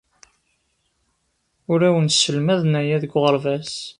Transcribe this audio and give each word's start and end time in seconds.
Ur 1.71 1.79
awen-sselmaden 1.87 2.73
aya 2.81 2.97
deg 3.03 3.11
uɣerbaz. 3.17 3.69